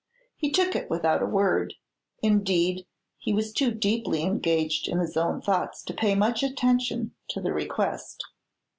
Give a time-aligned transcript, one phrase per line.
[0.35, 1.75] He took it without a word;
[2.23, 2.87] indeed,
[3.19, 7.53] he was too deeply engaged in his own thoughts to pay much attention to the
[7.53, 8.23] request.